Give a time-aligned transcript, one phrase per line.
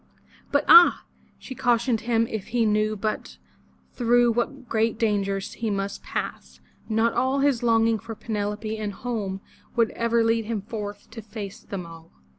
[0.51, 1.05] But ah!
[1.37, 2.95] she cautioned him if he but knew
[3.93, 9.41] through what great dangers he must pass, not all his longing for Penelope and home
[9.75, 12.11] would ever lead him forth to face them all.